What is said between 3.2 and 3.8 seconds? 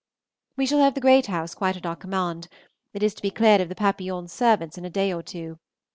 be cleared of the